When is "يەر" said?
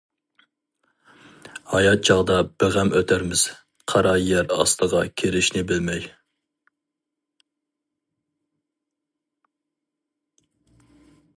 4.29-4.49